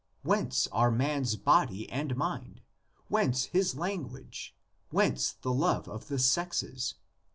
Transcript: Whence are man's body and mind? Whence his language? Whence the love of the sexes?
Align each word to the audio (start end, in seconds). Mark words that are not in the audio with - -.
Whence 0.23 0.67
are 0.71 0.89
man's 0.89 1.35
body 1.35 1.87
and 1.91 2.15
mind? 2.17 2.61
Whence 3.07 3.45
his 3.45 3.75
language? 3.75 4.55
Whence 4.89 5.33
the 5.33 5.53
love 5.53 5.87
of 5.87 6.07
the 6.07 6.17
sexes? 6.17 6.95